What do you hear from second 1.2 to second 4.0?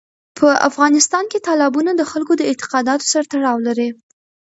کې تالابونه د خلکو د اعتقاداتو سره تړاو لري.